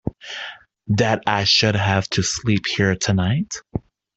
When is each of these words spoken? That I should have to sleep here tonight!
That 0.87 1.21
I 1.27 1.43
should 1.43 1.75
have 1.75 2.09
to 2.09 2.23
sleep 2.23 2.65
here 2.65 2.95
tonight! 2.95 3.61